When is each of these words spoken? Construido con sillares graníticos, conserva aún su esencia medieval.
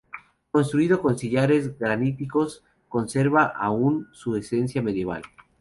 Construido 0.49 0.99
con 0.99 1.15
sillares 1.15 1.77
graníticos, 1.77 2.63
conserva 2.89 3.43
aún 3.55 4.07
su 4.13 4.35
esencia 4.35 4.81
medieval. 4.81 5.21